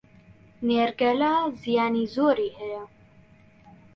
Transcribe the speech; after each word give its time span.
نێرگەلە 0.67 1.33
زیانی 1.61 2.05
زۆری 2.15 2.51
هەیە 2.59 2.83